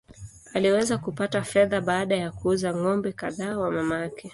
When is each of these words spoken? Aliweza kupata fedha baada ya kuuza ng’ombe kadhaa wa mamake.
Aliweza 0.53 0.97
kupata 0.97 1.41
fedha 1.43 1.81
baada 1.81 2.15
ya 2.15 2.31
kuuza 2.31 2.73
ng’ombe 2.75 3.11
kadhaa 3.11 3.57
wa 3.57 3.71
mamake. 3.71 4.29